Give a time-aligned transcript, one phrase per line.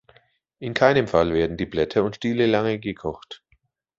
[0.57, 3.43] In keinem Fall werden die Blätter und Stiele lange gekocht.